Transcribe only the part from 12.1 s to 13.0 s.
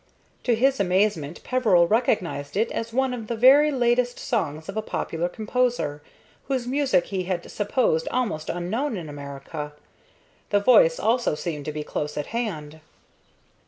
at hand.